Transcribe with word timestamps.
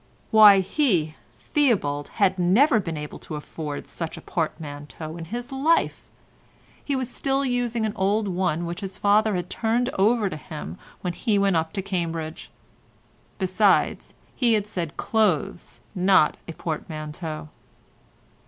Why 0.31 0.61
he, 0.61 1.13
Theobald, 1.31 2.07
had 2.15 2.39
never 2.39 2.79
been 2.79 2.97
able 2.97 3.19
to 3.19 3.35
afford 3.35 3.85
such 3.85 4.17
a 4.17 4.21
portmanteau 4.21 5.15
in 5.15 5.25
his 5.25 5.51
life. 5.51 6.09
He 6.83 6.95
was 6.95 7.07
still 7.07 7.45
using 7.45 7.85
an 7.85 7.93
old 7.95 8.27
one 8.27 8.65
which 8.65 8.81
his 8.81 8.97
father 8.97 9.35
had 9.35 9.47
turned 9.47 9.89
over 9.99 10.27
to 10.27 10.37
him 10.37 10.79
when 11.01 11.13
he 11.13 11.37
went 11.37 11.55
up 11.55 11.71
to 11.73 11.83
Cambridge. 11.83 12.49
Besides, 13.37 14.15
he 14.35 14.53
had 14.53 14.65
said 14.65 14.97
clothes, 14.97 15.81
not 15.93 16.37
a 16.47 16.53
portmanteau. 16.53 17.49